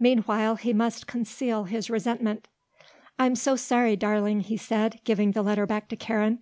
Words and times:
Meanwhile 0.00 0.56
he 0.56 0.72
must 0.72 1.06
conceal 1.06 1.64
his 1.64 1.90
resentment. 1.90 2.48
"I'm 3.18 3.36
so 3.36 3.54
sorry, 3.54 3.96
darling," 3.96 4.40
he 4.40 4.56
said, 4.56 4.98
giving 5.04 5.32
the 5.32 5.42
letter 5.42 5.66
back 5.66 5.88
to 5.88 5.94
Karen. 5.96 6.38